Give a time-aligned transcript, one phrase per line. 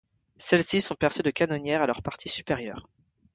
[0.37, 2.89] Celles-ci sont percées de canonnières à leur partie supérieure.